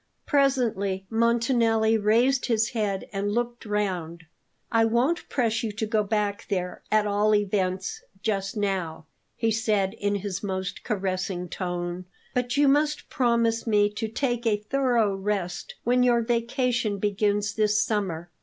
Presently 0.25 1.05
Montanelli 1.11 1.95
raised 1.95 2.47
his 2.47 2.69
head 2.69 3.07
and 3.13 3.31
looked 3.31 3.67
round. 3.67 4.23
"I 4.71 4.83
won't 4.83 5.29
press 5.29 5.61
you 5.61 5.71
to 5.73 5.85
go 5.85 6.01
back 6.01 6.47
there; 6.49 6.81
at 6.91 7.05
all 7.05 7.35
events, 7.35 8.01
just 8.23 8.57
now," 8.57 9.05
he 9.35 9.51
said 9.51 9.93
in 9.93 10.15
his 10.15 10.41
most 10.41 10.83
caressing 10.83 11.49
tone; 11.49 12.05
"but 12.33 12.57
you 12.57 12.67
must 12.67 13.11
promise 13.11 13.67
me 13.67 13.91
to 13.91 14.07
take 14.07 14.47
a 14.47 14.57
thorough 14.57 15.13
rest 15.13 15.75
when 15.83 16.01
your 16.01 16.21
vacation 16.23 16.97
begins 16.97 17.53
this 17.53 17.79
summer. 17.85 18.31